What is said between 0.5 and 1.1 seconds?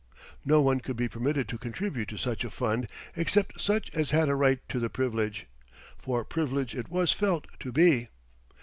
one could be